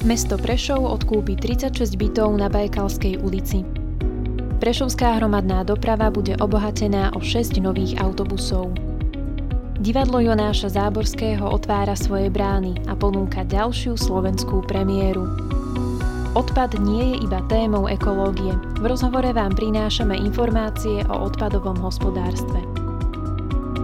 [0.00, 3.68] Mesto Prešov odkúpi 36 bytov na Bajkalskej ulici.
[4.56, 8.72] Prešovská hromadná doprava bude obohatená o 6 nových autobusov.
[9.76, 15.28] Divadlo Jonáša Záborského otvára svoje brány a ponúka ďalšiu slovenskú premiéru.
[16.32, 18.56] Odpad nie je iba témou ekológie.
[18.80, 22.69] V rozhovore vám prinášame informácie o odpadovom hospodárstve.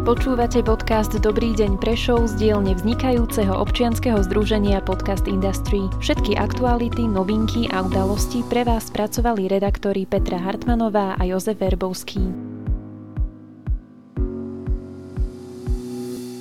[0.07, 5.91] Počúvate podcast Dobrý deň Prešov z dielne vznikajúceho občianskeho združenia Podcast Industry.
[5.98, 12.23] Všetky aktuality, novinky a udalosti pre vás spracovali redaktori Petra Hartmanová a Jozef Verbovský.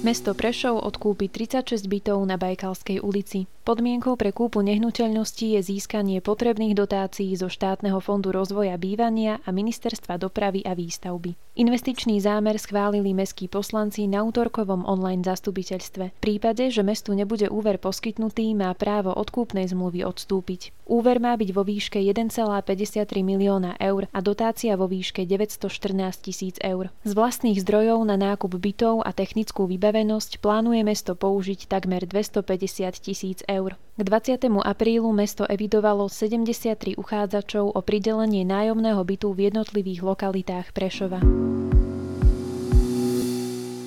[0.05, 3.49] Mesto Prešov odkúpi 36 bytov na Bajkalskej ulici.
[3.65, 10.21] Podmienkou pre kúpu nehnuteľností je získanie potrebných dotácií zo štátneho fondu rozvoja bývania a ministerstva
[10.21, 11.33] dopravy a výstavby.
[11.57, 16.13] Investičný zámer schválili meskí poslanci na útorkovom online zastupiteľstve.
[16.13, 20.69] V prípade, že mestu nebude úver poskytnutý, má právo od kúpnej zmluvy odstúpiť.
[20.85, 26.93] Úver má byť vo výške 1,53 milióna eur a dotácia vo výške 914 tisíc eur.
[27.01, 33.41] Z vlastných zdrojov na nákup bytov a technickú vybavenosť plánuje mesto použiť takmer 250 tisíc
[33.41, 33.79] eur eur.
[33.95, 34.51] K 20.
[34.59, 41.23] aprílu mesto evidovalo 73 uchádzačov o pridelenie nájomného bytu v jednotlivých lokalitách Prešova.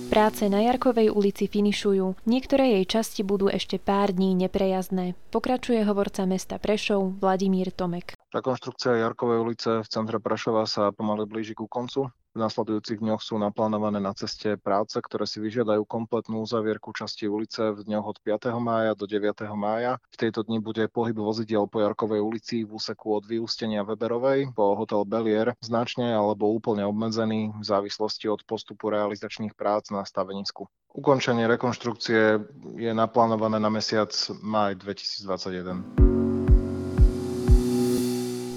[0.08, 2.24] Práce na Jarkovej ulici finišujú.
[2.24, 5.12] Niektoré jej časti budú ešte pár dní neprejazdné.
[5.28, 8.16] Pokračuje hovorca mesta Prešov Vladimír Tomek.
[8.32, 12.08] Rekonštrukcia Jarkovej ulice v centre Prešova sa pomaly blíži ku koncu.
[12.38, 17.74] V nasledujúcich dňoch sú naplánované na ceste práce, ktoré si vyžiadajú kompletnú uzavierku časti ulice
[17.74, 18.54] v dňoch od 5.
[18.62, 19.42] mája do 9.
[19.58, 19.98] mája.
[20.14, 24.78] V tejto dni bude pohyb vozidiel po Jarkovej ulici v úseku od vyústenia Weberovej po
[24.78, 30.70] hotel Belier značne alebo úplne obmedzený v závislosti od postupu realizačných prác na stavenisku.
[30.94, 32.38] Ukončenie rekonštrukcie
[32.78, 34.14] je naplánované na mesiac
[34.46, 36.27] maj 2021.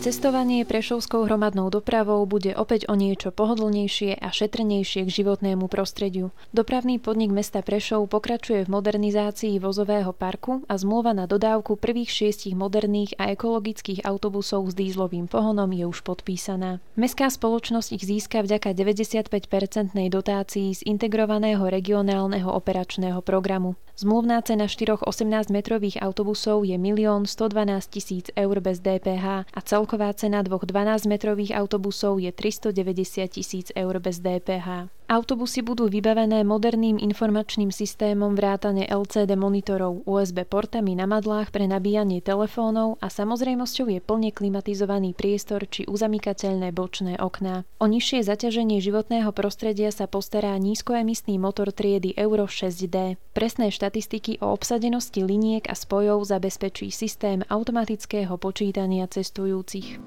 [0.02, 6.34] Cestovanie prešovskou hromadnou dopravou bude opäť o niečo pohodlnejšie a šetrnejšie k životnému prostrediu.
[6.58, 12.58] Dopravný podnik mesta Prešov pokračuje v modernizácii vozového parku a zmluva na dodávku prvých šiestich
[12.58, 16.82] moderných a ekologických autobusov s dízlovým pohonom je už podpísaná.
[16.98, 23.78] Mestská spoločnosť ich získa vďaka 95-percentnej dotácii z integrovaného regionálneho operačného programu.
[24.02, 29.60] Zmluvná cena štyroch 18-metrových autobusov je 1 112 tisíc eur bez DPH a
[29.92, 34.88] celková cena dvoch 12-metrových autobusov je 390 tisíc eur bez DPH.
[35.12, 42.24] Autobusy budú vybavené moderným informačným systémom vrátane LCD monitorov, USB portami na madlách pre nabíjanie
[42.24, 47.68] telefónov a samozrejmosťou je plne klimatizovaný priestor či uzamykateľné bočné okná.
[47.84, 53.20] O nižšie zaťaženie životného prostredia sa postará nízkoemisný motor triedy Euro 6D.
[53.36, 60.00] Presné štatistiky o obsadenosti liniek a spojov zabezpečí systém automatického počítania cestujúcich.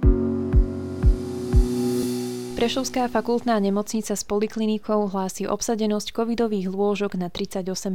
[2.65, 7.93] Prešovská fakultná nemocnica s poliklinikou hlási obsadenosť covidových lôžok na 38%.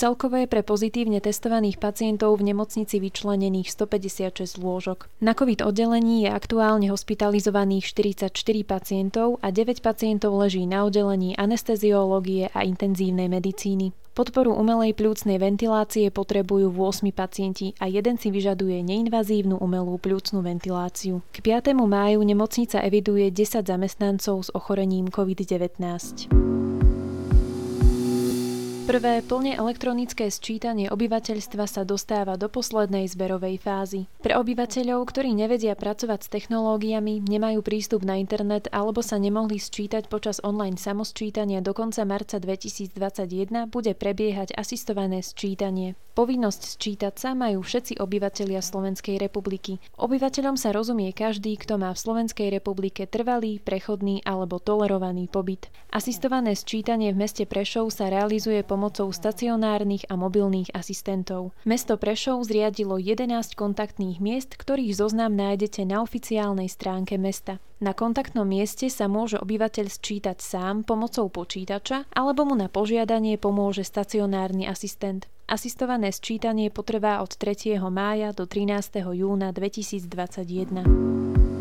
[0.00, 5.12] Celkové pre pozitívne testovaných pacientov v nemocnici vyčlenených 156 lôžok.
[5.20, 8.32] Na covid oddelení je aktuálne hospitalizovaných 44
[8.64, 13.92] pacientov a 9 pacientov leží na oddelení anesteziológie a intenzívnej medicíny.
[14.12, 21.24] Podporu umelej pľúcnej ventilácie potrebujú 8 pacienti a jeden si vyžaduje neinvazívnu umelú pľúcnu ventiláciu.
[21.32, 21.72] K 5.
[21.72, 26.28] máju nemocnica eviduje 10 zamestnancov s ochorením COVID-19.
[28.82, 34.10] Prvé plne elektronické sčítanie obyvateľstva sa dostáva do poslednej zberovej fázy.
[34.18, 40.10] Pre obyvateľov, ktorí nevedia pracovať s technológiami, nemajú prístup na internet alebo sa nemohli sčítať
[40.10, 45.94] počas online samosčítania do konca marca 2021, bude prebiehať asistované sčítanie.
[46.12, 49.80] Povinnosť sčítať sa majú všetci obyvatelia Slovenskej republiky.
[49.96, 55.72] Obyvateľom sa rozumie každý, kto má v Slovenskej republike trvalý, prechodný alebo tolerovaný pobyt.
[55.88, 61.52] Asistované sčítanie v meste Prešov sa realizuje pomocou stacionárnych a mobilných asistentov.
[61.68, 67.60] Mesto Prešov zriadilo 11 kontaktných miest, ktorých zoznam nájdete na oficiálnej stránke mesta.
[67.84, 73.84] Na kontaktnom mieste sa môže obyvateľ sčítať sám pomocou počítača alebo mu na požiadanie pomôže
[73.84, 75.28] stacionárny asistent.
[75.44, 77.76] Asistované sčítanie potrvá od 3.
[77.92, 79.04] mája do 13.
[79.12, 81.51] júna 2021.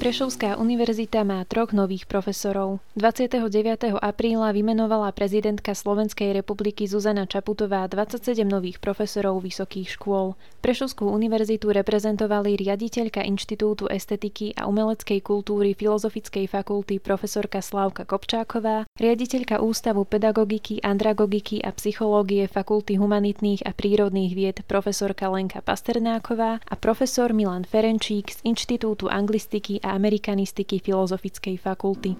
[0.00, 2.80] Prešovská univerzita má troch nových profesorov.
[2.96, 4.00] 29.
[4.00, 10.40] apríla vymenovala prezidentka Slovenskej republiky Zuzana Čaputová 27 nových profesorov vysokých škôl.
[10.64, 19.60] Prešovskú univerzitu reprezentovali riaditeľka Inštitútu estetiky a umeleckej kultúry Filozofickej fakulty profesorka Slávka Kopčáková, riaditeľka
[19.60, 27.36] Ústavu pedagogiky, andragogiky a psychológie Fakulty humanitných a prírodných vied profesorka Lenka Pasternáková a profesor
[27.36, 32.14] Milan Ferenčík z Inštitútu anglistiky a amerikanistiky Filozofickej fakulty.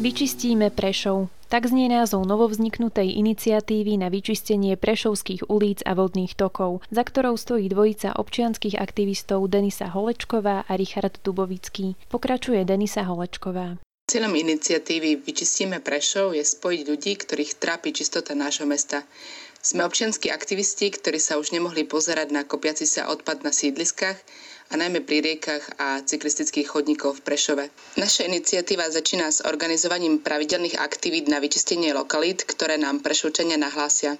[0.00, 1.28] Vyčistíme Prešov.
[1.50, 7.66] Tak znie názov novovzniknutej iniciatívy na vyčistenie prešovských ulic a vodných tokov, za ktorou stojí
[7.66, 11.98] dvojica občianských aktivistov Denisa Holečková a Richard Dubovický.
[12.06, 13.82] Pokračuje Denisa Holečková.
[14.08, 19.02] Cieľom iniciatívy Vyčistíme Prešov je spojiť ľudí, ktorých trápi čistota nášho mesta.
[19.58, 24.16] Sme občianskí aktivisti, ktorí sa už nemohli pozerať na kopiaci sa odpad na sídliskách,
[24.70, 27.64] a najmä pri riekach a cyklistických chodníkov v Prešove.
[27.98, 34.14] Naša iniciatíva začína s organizovaním pravidelných aktivít na vyčistenie lokalít, ktoré nám Prešovčania nahlásia.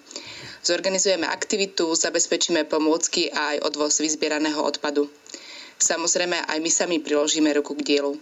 [0.67, 5.07] Zorganizujeme aktivitu, zabezpečíme pomôcky a aj odvoz vyzbieraného odpadu.
[5.79, 8.13] Samozrejme, aj my sami priložíme ruku k dielu.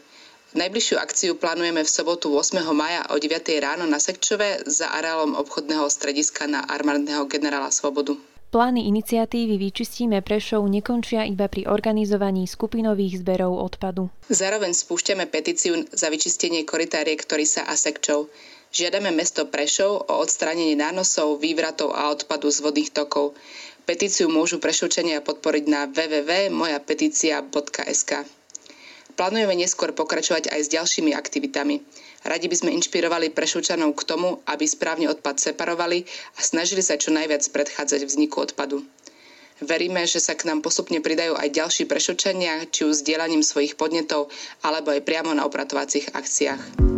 [0.48, 2.60] Najbližšiu akciu plánujeme v sobotu 8.
[2.72, 3.40] maja o 9.
[3.60, 8.16] ráno na Sekčove za areálom obchodného strediska na armádneho generála Svobodu.
[8.48, 14.08] Plány iniciatívy Vyčistíme Prešov nekončia iba pri organizovaní skupinových zberov odpadu.
[14.32, 18.32] Zároveň spúšťame petíciu za vyčistenie koritáriek sa Sekčov.
[18.72, 23.36] Žiadame mesto Prešov o odstránenie nánosov, vývratov a odpadu z vodných tokov.
[23.84, 28.12] Petíciu môžu Prešovčania podporiť na www.mojapetícia.sk.
[29.12, 31.84] Plánujeme neskôr pokračovať aj s ďalšími aktivitami.
[32.26, 36.02] Radi by sme inšpirovali Prešovčanov k tomu, aby správne odpad separovali
[36.34, 38.82] a snažili sa čo najviac predchádzať vzniku odpadu.
[39.58, 43.06] Veríme, že sa k nám postupne pridajú aj ďalší Prešovčania, či už s
[43.42, 44.30] svojich podnetov,
[44.62, 46.97] alebo aj priamo na opratovacích akciách.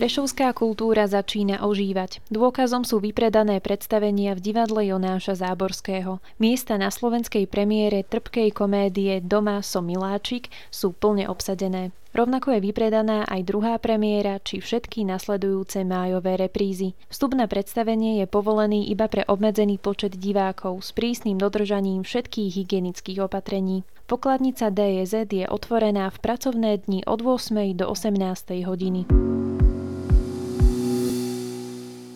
[0.00, 2.24] Prešovská kultúra začína ožívať.
[2.32, 6.24] Dôkazom sú vypredané predstavenia v divadle Jonáša Záborského.
[6.40, 11.92] Miesta na slovenskej premiére trpkej komédie Doma som miláčik sú plne obsadené.
[12.16, 16.96] Rovnako je vypredaná aj druhá premiéra či všetky nasledujúce májové reprízy.
[17.12, 23.20] Vstup na predstavenie je povolený iba pre obmedzený počet divákov s prísnym dodržaním všetkých hygienických
[23.20, 23.84] opatrení.
[24.08, 27.76] Pokladnica DEZ je otvorená v pracovné dni od 8.
[27.76, 28.64] do 18.
[28.64, 29.04] hodiny.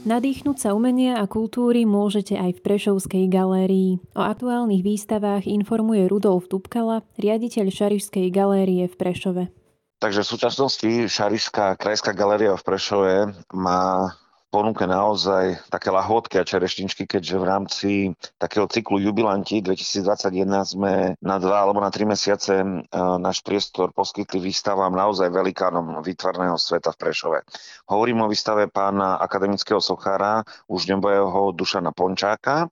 [0.04, 4.04] Nadýchnúť sa umenia a kultúry môžete aj v Prešovskej galérii.
[4.12, 9.48] O aktuálnych výstavách informuje Rudolf Tupkala, riaditeľ Šarišskej galérie v Prešove.
[10.04, 13.12] Takže v súčasnosti Šarišská krajská galéria v Prešove
[13.56, 14.12] má
[14.54, 17.90] ponúka naozaj také lahôdky a čerešničky, keďže v rámci
[18.38, 22.66] takého cyklu Jubilanti 2021 sme na dva alebo na tri mesiace e,
[23.18, 27.38] náš priestor poskytli výstavám naozaj velikánom výtvarného sveta v Prešove.
[27.90, 32.70] Hovorím o výstave pána akademického sochára, už nebojeho Dušana Pončáka,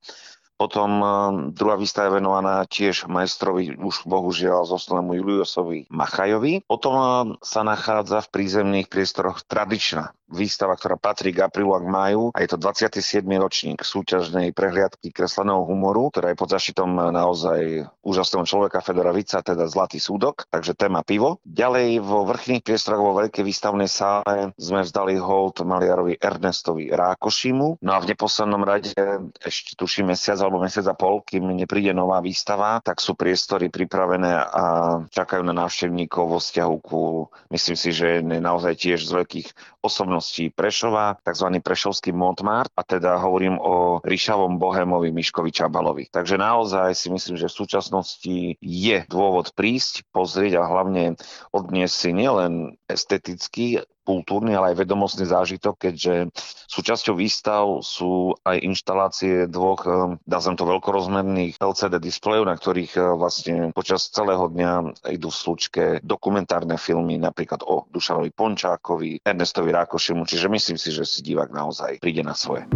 [0.62, 1.10] potom eh,
[1.50, 6.62] druhá výstava je venovaná tiež majstrovi, už bohužiaľ zoslému Juliusovi Machajovi.
[6.70, 7.08] Potom eh,
[7.42, 12.40] sa nachádza v prízemných priestoroch tradičná výstava, ktorá patrí k aprílu a k máju a
[12.40, 13.22] je to 27.
[13.36, 19.68] ročník súťažnej prehliadky kresleného humoru, ktorá je pod zašitom naozaj úžasného človeka Fedora Vica, teda
[19.68, 21.38] Zlatý súdok, takže téma pivo.
[21.44, 27.84] Ďalej vo vrchných priestoroch vo veľkej výstavnej sále sme vzdali hold maliarovi Ernestovi Rákošimu.
[27.84, 28.96] No a v neposlednom rade
[29.44, 34.32] ešte tuším mesiac alebo mesiac a pol, kým nepríde nová výstava, tak sú priestory pripravené
[34.32, 34.64] a
[35.12, 39.48] čakajú na návštevníkov vo vzťahu ku, myslím si, že je naozaj tiež z veľkých
[39.82, 40.21] osobností
[40.52, 41.48] Prešova, tzv.
[41.58, 46.08] Prešovský Montmart, a teda hovorím o Ríšavom Bohemovi Miškovi Čabalovi.
[46.10, 51.18] Takže naozaj si myslím, že v súčasnosti je dôvod prísť, pozrieť a hlavne
[51.50, 52.52] odniesť si nielen
[52.86, 53.66] estetický
[54.02, 56.30] kultúrny, ale aj vedomostný zážitok, keďže
[56.68, 59.92] súčasťou výstav sú aj inštalácie dvoch, eh,
[60.26, 65.40] dá som to veľkorozmerných LCD displejov, na ktorých eh, vlastne počas celého dňa idú v
[65.40, 71.50] slučke dokumentárne filmy, napríklad o Dušanovi Pončákovi, Ernestovi Rákošimu, čiže myslím si, že si divák
[71.54, 72.66] naozaj príde na svoje.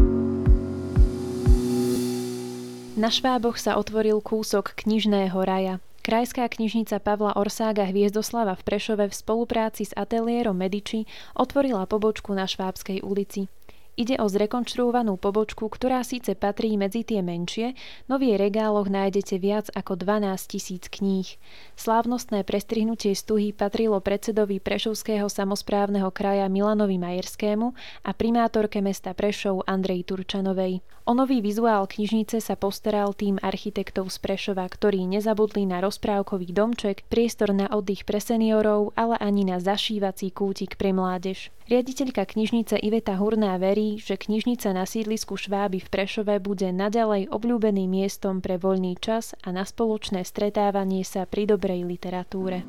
[2.96, 5.84] Na Šváboch sa otvoril kúsok knižného raja.
[6.06, 11.02] Krajská knižnica Pavla Orsága Hviezdoslava v Prešove v spolupráci s ateliérom Mediči
[11.34, 13.50] otvorila pobočku na Švábskej ulici.
[13.98, 17.74] Ide o zrekonštruovanú pobočku, ktorá síce patrí medzi tie menšie,
[18.06, 21.26] no v jej regáloch nájdete viac ako 12 tisíc kníh.
[21.74, 27.74] Slávnostné prestrihnutie stuhy patrilo predsedovi Prešovského samozprávneho kraja Milanovi Majerskému
[28.06, 30.86] a primátorke mesta Prešov Andrej Turčanovej.
[31.06, 37.06] O nový vizuál knižnice sa postaral tým architektov z Prešova, ktorí nezabudli na rozprávkový domček,
[37.06, 41.54] priestor na oddych pre seniorov, ale ani na zašívací kútik pre mládež.
[41.70, 48.02] Riaditeľka knižnice Iveta Hurná verí, že knižnica na sídlisku Šváby v Prešove bude naďalej obľúbeným
[48.02, 52.66] miestom pre voľný čas a na spoločné stretávanie sa pri dobrej literatúre.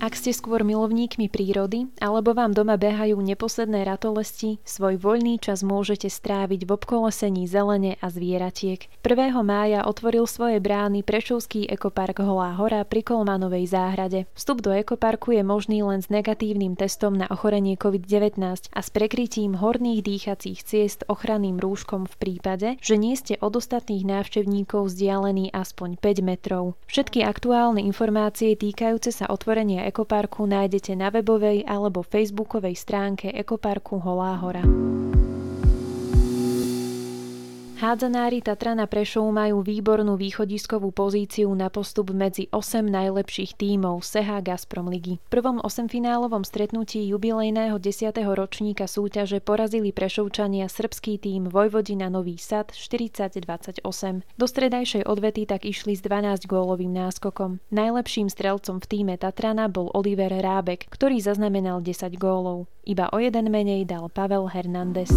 [0.00, 6.08] Ak ste skôr milovníkmi prírody, alebo vám doma behajú neposledné ratolesti, svoj voľný čas môžete
[6.08, 8.88] stráviť v obkolesení zelene a zvieratiek.
[9.04, 9.36] 1.
[9.44, 14.24] mája otvoril svoje brány Prešovský ekopark Holá hora pri Kolmanovej záhrade.
[14.32, 19.60] Vstup do ekoparku je možný len s negatívnym testom na ochorenie COVID-19 a s prekrytím
[19.60, 26.00] horných dýchacích ciest ochranným rúškom v prípade, že nie ste od ostatných návštevníkov vzdialení aspoň
[26.00, 26.72] 5 metrov.
[26.88, 34.38] Všetky aktuálne informácie týkajúce sa otvorenia ekoparku nájdete na webovej alebo facebookovej stránke Ekoparku Holá
[34.38, 34.62] hora.
[37.80, 44.92] Hádzanári Tatrana Prešov majú výbornú východiskovú pozíciu na postup medzi 8 najlepších tímov SEHA Gazprom
[44.92, 45.16] ligy.
[45.16, 48.12] V prvom 8 finálovom stretnutí jubilejného 10.
[48.36, 53.48] ročníka súťaže porazili Prešovčania srbský tím Vojvodina Nový Sad 40-28.
[54.36, 57.64] Do stredajšej odvety tak išli s 12 gólovým náskokom.
[57.72, 62.68] Najlepším strelcom v týme Tatrana bol Oliver Rábek, ktorý zaznamenal 10 gólov.
[62.84, 65.08] Iba o jeden menej dal Pavel Hernández.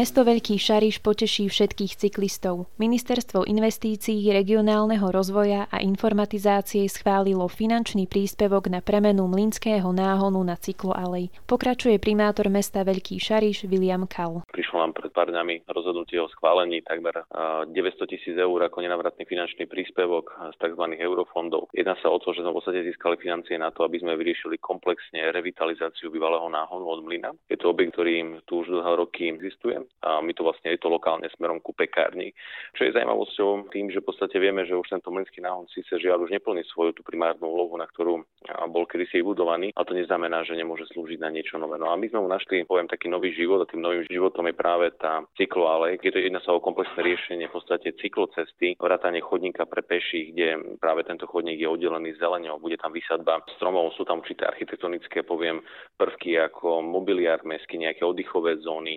[0.00, 2.72] Mesto Veľký Šariš poteší všetkých cyklistov.
[2.80, 11.28] Ministerstvo investícií, regionálneho rozvoja a informatizácie schválilo finančný príspevok na premenu mlinského náhonu na cykloalej.
[11.44, 14.40] Pokračuje primátor mesta Veľký Šariš William Kal.
[14.48, 17.20] Prišlo nám pred pár dňami rozhodnutie o schválení takmer
[17.68, 17.68] 900
[18.08, 20.96] tisíc eur ako nenavratný finančný príspevok z tzv.
[20.96, 21.76] eurofondov.
[21.76, 24.56] Jedná sa o to, že sme v podstate získali financie na to, aby sme vyriešili
[24.64, 27.36] komplexne revitalizáciu bývalého náhonu od mlyna.
[27.52, 30.88] Je to objekt, ktorý tu už dlhé roky existuje a my to vlastne je to
[30.88, 32.32] lokálne smerom ku pekárni.
[32.72, 36.24] Čo je zaujímavosťou tým, že v podstate vieme, že už tento mlinský náhon síce žiaľ
[36.24, 38.24] už neplní svoju tú primárnu úlohu, na ktorú
[38.72, 41.76] bol kedysi budovaný, a to neznamená, že nemôže slúžiť na niečo nové.
[41.76, 44.56] No a my sme mu našli, poviem, taký nový život a tým novým životom je
[44.56, 46.00] práve tá cykloale.
[46.00, 50.80] Je to jedna sa o komplexné riešenie v podstate cyklocesty, vrátanie chodníka pre peších, kde
[50.80, 55.60] práve tento chodník je oddelený zelenou, bude tam vysadba stromov, sú tam určité architektonické, poviem,
[56.00, 58.96] prvky ako mobiliár mestský, nejaké oddychové zóny,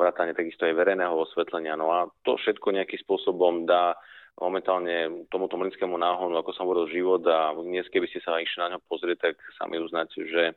[0.00, 1.76] vrátane takisto aj verejného osvetlenia.
[1.76, 3.94] No a to všetko nejakým spôsobom dá
[4.40, 8.76] momentálne tomuto mlinskému náhonu, ako som hovoril, život a dnes, keby ste sa išli na
[8.76, 10.56] ňo pozrieť, tak sami uznáte, že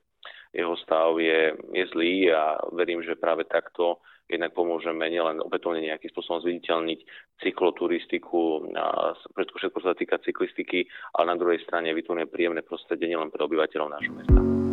[0.56, 4.00] jeho stav je, je zlý a verím, že práve takto
[4.32, 7.00] jednak pomôžeme nielen opätovne nejakým spôsobom zviditeľniť
[7.44, 10.88] cykloturistiku, a všetko sa týka cyklistiky,
[11.20, 14.65] ale na druhej strane vytvoríme príjemné prostredie nielen pre obyvateľov nášho mesta.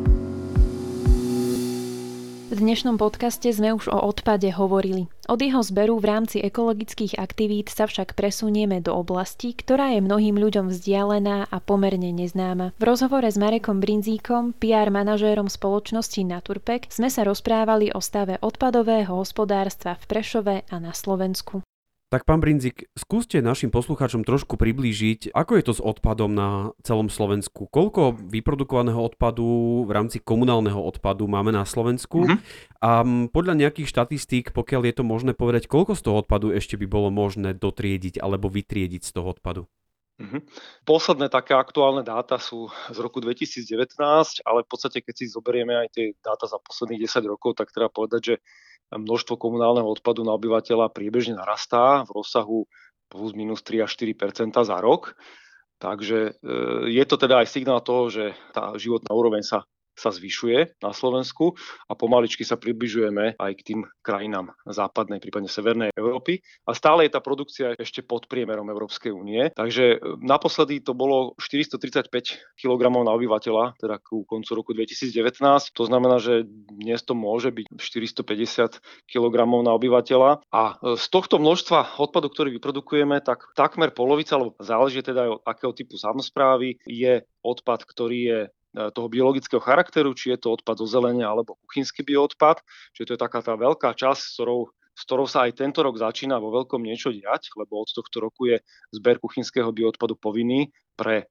[2.52, 5.08] V dnešnom podcaste sme už o odpade hovorili.
[5.24, 10.36] Od jeho zberu v rámci ekologických aktivít sa však presunieme do oblasti, ktorá je mnohým
[10.36, 12.76] ľuďom vzdialená a pomerne neznáma.
[12.76, 19.16] V rozhovore s Marekom Brinzíkom, PR manažérom spoločnosti Naturpek, sme sa rozprávali o stave odpadového
[19.16, 21.64] hospodárstva v Prešove a na Slovensku.
[22.12, 27.08] Tak pán Brinzik, skúste našim poslucháčom trošku priblížiť, ako je to s odpadom na celom
[27.08, 27.72] Slovensku.
[27.72, 32.28] Koľko vyprodukovaného odpadu v rámci komunálneho odpadu máme na Slovensku?
[32.28, 32.38] Mm-hmm.
[32.84, 33.00] A
[33.32, 37.08] podľa nejakých štatistík, pokiaľ je to možné povedať, koľko z toho odpadu ešte by bolo
[37.08, 39.64] možné dotriediť alebo vytriediť z toho odpadu?
[40.20, 40.40] Mm-hmm.
[40.84, 43.64] Posledné také aktuálne dáta sú z roku 2019,
[44.44, 47.88] ale v podstate keď si zoberieme aj tie dáta za posledných 10 rokov, tak treba
[47.88, 48.34] povedať, že
[48.98, 52.58] množstvo komunálneho odpadu na obyvateľa priebežne narastá v rozsahu
[53.12, 55.16] plus minus 3 až 4% za rok.
[55.82, 56.52] Takže e,
[56.94, 61.54] je to teda aj signál toho, že tá životná úroveň sa sa zvyšuje na Slovensku
[61.88, 66.40] a pomaličky sa približujeme aj k tým krajinám západnej, prípadne severnej Európy.
[66.66, 69.52] A stále je tá produkcia ešte pod priemerom Európskej únie.
[69.52, 72.08] Takže e, naposledy to bolo 435
[72.56, 75.38] kg na obyvateľa, teda ku koncu roku 2019.
[75.76, 80.48] To znamená, že dnes to môže byť 450 kg na obyvateľa.
[80.50, 85.30] A e, z tohto množstva odpadu, ktorý vyprodukujeme, tak takmer polovica, alebo záleží teda aj
[85.30, 88.40] od akého typu samozprávy, je odpad, ktorý je
[88.72, 92.64] toho biologického charakteru, či je to odpad zo zelenia alebo kuchynský bioodpad.
[92.96, 96.00] Čiže to je taká tá veľká časť, s ktorou, s ktorou sa aj tento rok
[96.00, 98.64] začína vo veľkom niečo diať, lebo od tohto roku je
[98.96, 101.28] zber kuchynského bioodpadu povinný pre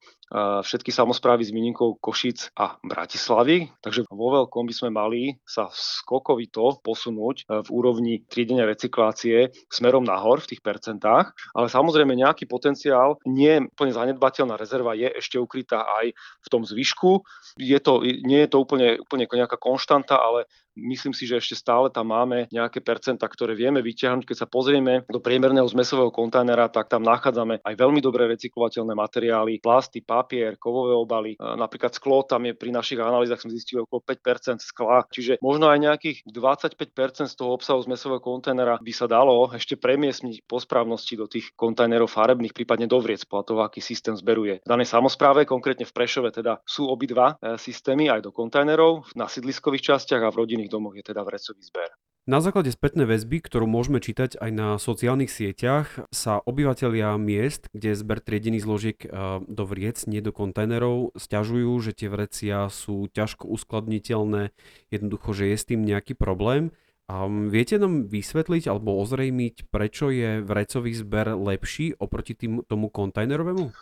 [0.63, 3.67] všetky samozprávy s výnimkou Košic a Bratislavy.
[3.83, 10.39] Takže vo veľkom by sme mali sa skokovito posunúť v úrovni triedenia recyklácie smerom nahor
[10.39, 16.15] v tých percentách, ale samozrejme nejaký potenciál, nie úplne zanedbateľná rezerva je ešte ukrytá aj
[16.15, 17.27] v tom zvyšku.
[17.59, 21.91] Je to, nie je to úplne, úplne nejaká konštanta, ale Myslím si, že ešte stále
[21.91, 24.23] tam máme nejaké percentá, ktoré vieme vyťahnuť.
[24.23, 29.50] Keď sa pozrieme do priemerného zmesového kontajnera, tak tam nachádzame aj veľmi dobre recyklovateľné materiály,
[29.59, 31.31] plasty, papier, kovové obaly.
[31.35, 35.79] Napríklad sklo, tam je pri našich analýzach sme zistili okolo 5% skla, čiže možno aj
[35.81, 41.25] nejakých 25% z toho obsahu zmesového kontajnera by sa dalo ešte premiesniť po správnosti do
[41.25, 44.61] tých kontajnerov farebných, prípadne do vriec, podľa toho, aký systém zberuje.
[44.61, 49.25] V danej samozpráve, konkrétne v Prešove, teda sú obidva e, systémy aj do kontajnerov na
[49.25, 51.89] sídliskových častiach a v rodinných domoch je teda vrecový zber.
[52.29, 57.97] Na základe spätnej väzby, ktorú môžeme čítať aj na sociálnych sieťach, sa obyvateľia miest, kde
[57.97, 59.09] je zber triedených zložiek eh,
[59.41, 64.53] do vriec, nie do kontajnerov, stiažujú, že tie vrecia sú ťažko uskladniteľné,
[64.93, 66.69] jednoducho, že je s tým nejaký problém.
[67.09, 73.73] A viete nám vysvetliť alebo ozrejmiť, prečo je vrecový zber lepší oproti tým, tomu kontajnerovému?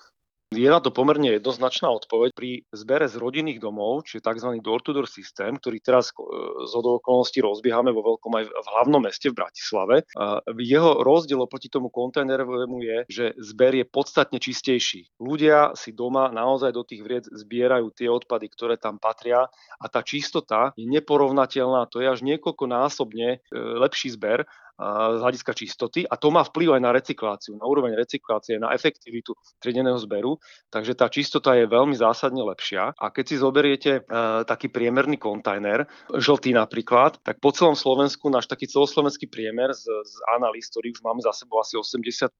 [0.49, 2.33] Je na to pomerne jednoznačná odpoveď.
[2.33, 4.57] Pri zbere z rodinných domov, čiže tzv.
[4.57, 6.25] door-to-door systém, ktorý teraz e,
[6.65, 10.09] z okolností rozbiehame vo veľkom aj v hlavnom meste v Bratislave,
[10.57, 15.21] jeho rozdiel oproti tomu kontajnerovému je, že zber je podstatne čistejší.
[15.21, 19.45] Ľudia si doma naozaj do tých vriec zbierajú tie odpady, ktoré tam patria
[19.77, 21.85] a tá čistota je neporovnateľná.
[21.93, 24.49] To je až niekoľkonásobne e, lepší zber
[24.79, 29.35] z hľadiska čistoty a to má vplyv aj na recykláciu, na úroveň recyklácie, na efektivitu
[29.59, 30.39] triedeného zberu,
[30.71, 32.95] takže tá čistota je veľmi zásadne lepšia.
[32.95, 34.01] A keď si zoberiete e,
[34.47, 35.83] taký priemerný kontajner,
[36.15, 41.03] žltý napríklad, tak po celom Slovensku náš taký celoslovenský priemer z, z analýz, ktorý už
[41.03, 42.31] máme za sebou asi 85,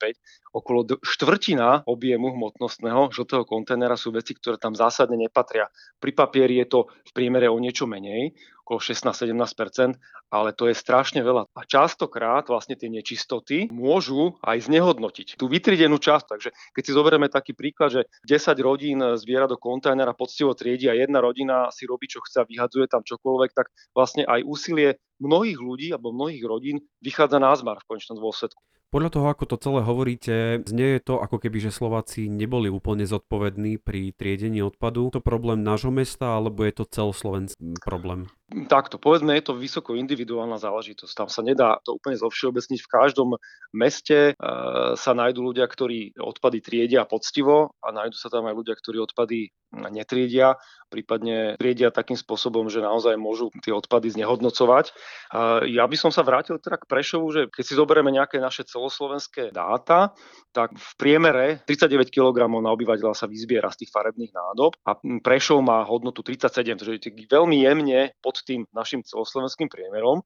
[0.56, 5.68] okolo štvrtina objemu hmotnostného žltého kontajnera sú veci, ktoré tam zásadne nepatria.
[6.00, 8.32] Pri papieri je to v priemere o niečo menej,
[8.70, 9.98] okolo 16-17%,
[10.30, 11.50] ale to je strašne veľa.
[11.58, 16.26] A častokrát vlastne tie nečistoty môžu aj znehodnotiť tú vytriedenú časť.
[16.30, 20.94] Takže keď si zoberieme taký príklad, že 10 rodín zbiera do kontajnera poctivo triedi a
[20.94, 25.60] jedna rodina si robí, čo chce a vyhadzuje tam čokoľvek, tak vlastne aj úsilie mnohých
[25.60, 28.60] ľudí alebo mnohých rodín vychádza na zmar v konečnom dôsledku.
[28.90, 33.06] Podľa toho, ako to celé hovoríte, znie je to ako keby, že Slováci neboli úplne
[33.06, 35.14] zodpovední pri triedení odpadu.
[35.14, 38.26] To problém nášho mesta, alebo je to celoslovenský problém?
[38.66, 41.14] Takto, povedzme, je to vysoko individuálna záležitosť.
[41.14, 42.80] Tam sa nedá to úplne zovšeobecniť.
[42.82, 43.38] V každom
[43.78, 44.44] meste e,
[44.98, 49.54] sa nájdú ľudia, ktorí odpady triedia poctivo a nájdú sa tam aj ľudia, ktorí odpady
[49.94, 50.58] netriedia,
[50.90, 54.92] prípadne triedia takým spôsobom, že naozaj môžu tie odpady znehodnocovať.
[55.70, 59.54] Ja by som sa vrátil teda k Prešovu, že keď si zoberieme nejaké naše celoslovenské
[59.54, 60.18] dáta,
[60.50, 65.62] tak v priemere 39 kg na obyvateľa sa vyzbiera z tých farebných nádob a Prešov
[65.62, 70.26] má hodnotu 37, takže je veľmi jemne pod tým našim celoslovenským priemerom.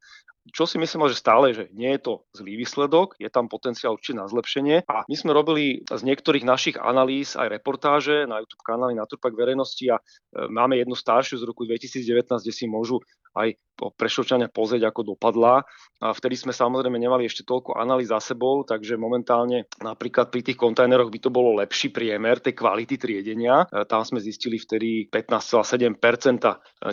[0.52, 4.20] Čo si myslím, že stále, že nie je to zlý výsledok, je tam potenciál určite
[4.20, 4.84] na zlepšenie.
[4.92, 9.88] A my sme robili z niektorých našich analýz aj reportáže na YouTube kanáli Naturpak verejnosti
[9.88, 10.04] a e,
[10.52, 13.00] máme jednu staršiu z roku 2019, kde si môžu
[13.36, 15.66] aj Prešovčania pozrieť, ako dopadla.
[16.00, 20.62] A vtedy sme samozrejme nemali ešte toľko analýz za sebou, takže momentálne napríklad pri tých
[20.62, 23.66] kontajneroch by to bolo lepší priemer tej kvality triedenia.
[23.66, 25.90] E, tam sme zistili vtedy 15,7%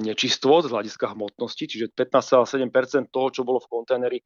[0.00, 4.24] nečistot z hľadiska hmotnosti, čiže 15,7% toho, čo bolo v kontajneri, e,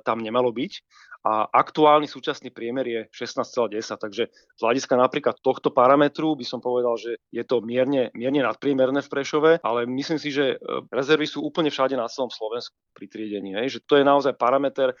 [0.00, 0.72] tam nemalo byť
[1.20, 6.96] a aktuálny súčasný priemer je 16,10, takže z hľadiska napríklad tohto parametru by som povedal,
[6.96, 11.44] že je to mierne, mierne nadpriemerné v Prešove, ale myslím si, že e, rezervy sú
[11.50, 14.96] úplne všade na celom Slovensku pri triedení, hej, že to je naozaj parameter, e,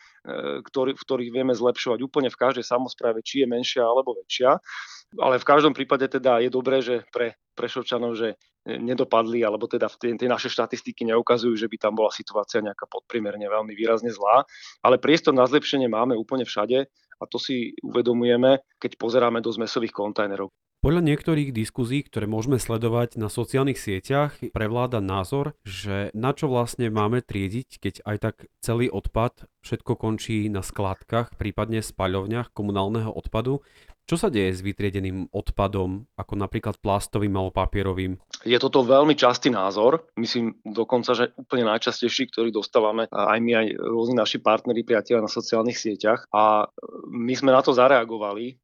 [0.66, 4.58] ktorý, v ktorých vieme zlepšovať úplne v každej samozpráve, či je menšia alebo väčšia.
[5.18, 10.28] Ale v každom prípade teda je dobré, že pre Prešovčanov, že nedopadli, alebo teda tie
[10.28, 14.44] naše štatistiky neukazujú, že by tam bola situácia nejaká podprimerne veľmi výrazne zlá.
[14.84, 16.86] Ale priestor na zlepšenie máme úplne všade
[17.20, 20.52] a to si uvedomujeme, keď pozeráme do zmesových kontajnerov.
[20.80, 26.88] Podľa niektorých diskuzí, ktoré môžeme sledovať na sociálnych sieťach, prevláda názor, že na čo vlastne
[26.88, 33.60] máme triediť, keď aj tak celý odpad všetko končí na skladkách, prípadne spaľovniach komunálneho odpadu.
[34.08, 38.16] Čo sa deje s vytriedeným odpadom, ako napríklad plastovým alebo papierovým?
[38.48, 43.66] Je toto veľmi častý názor, myslím dokonca, že úplne najčastejší, ktorý dostávame aj my, aj
[43.84, 46.24] rôzni naši partneri, priatelia na sociálnych sieťach.
[46.32, 46.72] A
[47.12, 48.56] my sme na to zareagovali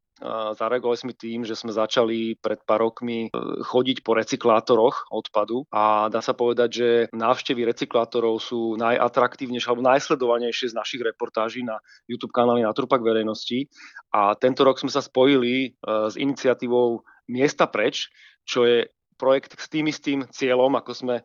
[0.56, 6.08] Zareagovali sme tým, že sme začali pred pár rokmi e, chodiť po recyklátoroch odpadu a
[6.08, 12.32] dá sa povedať, že návštevy recyklátorov sú najatraktívnejšie alebo najsledovanejšie z našich reportáží na YouTube
[12.32, 13.68] kanáli Naturpak verejnosti.
[14.08, 18.08] A tento rok sme sa spojili e, s iniciatívou miesta preč,
[18.48, 18.88] čo je
[19.20, 21.24] projekt s tým istým cieľom, ako sme e,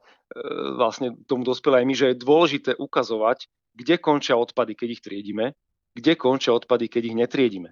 [0.75, 5.55] vlastne tomu dospeli aj my, že je dôležité ukazovať, kde končia odpady, keď ich triedime,
[5.91, 7.69] kde končia odpady, keď ich netriedime.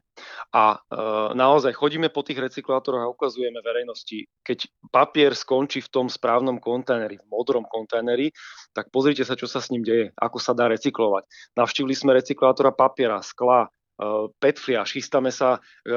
[0.51, 0.99] A e,
[1.39, 7.15] naozaj chodíme po tých recyklátoroch a ukazujeme verejnosti, keď papier skončí v tom správnom kontajneri,
[7.15, 8.36] v modrom kontajneri,
[8.75, 11.23] tak pozrite sa, čo sa s ním deje, ako sa dá recyklovať.
[11.55, 13.71] Navštívili sme recyklátora papiera, skla,
[14.39, 15.91] PET fliaž, chystáme sa e,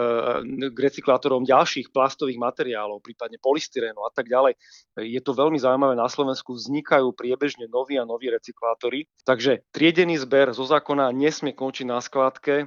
[0.74, 4.58] k recyklátorom ďalších plastových materiálov, prípadne polystyrénu a tak ďalej.
[4.98, 10.50] Je to veľmi zaujímavé, na Slovensku vznikajú priebežne noví a noví recyklátory, takže triedený zber
[10.50, 12.66] zo zákona nesmie končiť na skladke,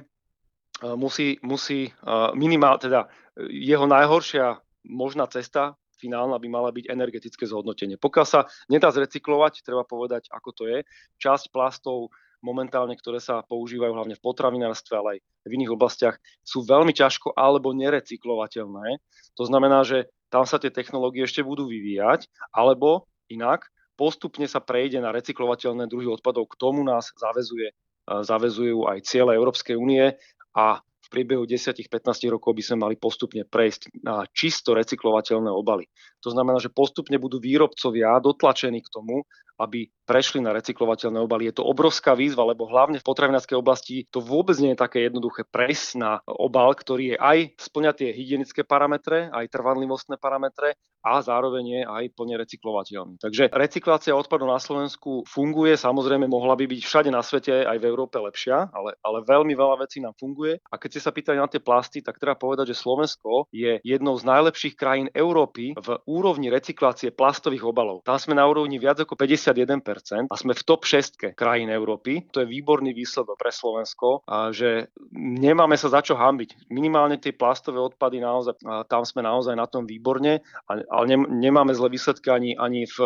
[0.96, 1.92] musí, musí e,
[2.32, 3.12] minimál, teda
[3.52, 4.56] jeho najhoršia
[4.88, 7.96] možná cesta finálna by mala byť energetické zhodnotenie.
[7.96, 10.78] Pokiaľ sa nedá zrecyklovať, treba povedať, ako to je,
[11.16, 12.12] časť plastov
[12.46, 17.34] momentálne, ktoré sa používajú hlavne v potravinárstve, ale aj v iných oblastiach, sú veľmi ťažko
[17.34, 19.02] alebo nerecyklovateľné.
[19.34, 23.66] To znamená, že tam sa tie technológie ešte budú vyvíjať, alebo inak
[23.98, 26.46] postupne sa prejde na recyklovateľné druhy odpadov.
[26.54, 27.74] K tomu nás zavezuje,
[28.06, 30.14] zavezujú aj ciele Európskej únie
[30.54, 31.86] a v priebehu 10-15
[32.34, 35.86] rokov by sme mali postupne prejsť na čisto recyklovateľné obaly.
[36.26, 39.22] To znamená, že postupne budú výrobcovia dotlačení k tomu,
[39.56, 41.48] aby prešli na recyklovateľné obaly.
[41.48, 45.48] Je to obrovská výzva, lebo hlavne v potravinárskej oblasti to vôbec nie je také jednoduché
[45.48, 51.64] prejsť na obal, ktorý je aj splňa tie hygienické parametre, aj trvanlivostné parametre a zároveň
[51.64, 53.14] je aj plne recyklovateľný.
[53.22, 57.88] Takže recyklácia odpadov na Slovensku funguje, samozrejme mohla by byť všade na svete aj v
[57.88, 60.58] Európe lepšia, ale, ale veľmi veľa vecí nám funguje.
[60.66, 64.16] A keď ste sa pýtali na tie plasty, tak treba povedať, že Slovensko je jednou
[64.16, 68.00] z najlepších krajín Európy v úrovni recyklácie plastových obalov.
[68.04, 72.26] Tam sme na úrovni viac ako 50 51% a sme v top 6 krajín Európy.
[72.32, 76.68] To je výborný výsledok pre Slovensko, a že nemáme sa za čo hambiť.
[76.72, 78.58] Minimálne tie plastové odpady, naozaj,
[78.90, 82.98] tam sme naozaj na tom výborne, ale nemáme zlé výsledky ani, ani v,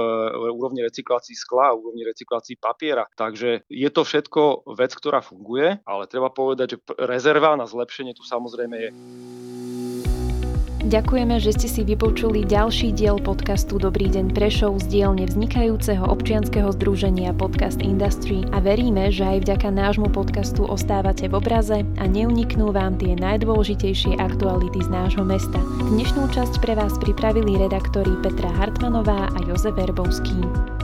[0.54, 3.04] úrovni recyklácií skla, v úrovni recyklácií papiera.
[3.18, 8.20] Takže je to všetko vec, ktorá funguje, ale treba povedať, že rezerva na zlepšenie tu
[8.20, 8.90] samozrejme je.
[10.80, 16.72] Ďakujeme, že ste si vypočuli ďalší diel podcastu Dobrý deň Prešov z dielne vznikajúceho občianskeho
[16.72, 22.72] združenia Podcast Industry a veríme, že aj vďaka nášmu podcastu ostávate v obraze a neuniknú
[22.72, 25.60] vám tie najdôležitejšie aktuality z nášho mesta.
[25.92, 30.79] Dnešnú časť pre vás pripravili redaktori Petra Hartmanová a Jozef Verbovský.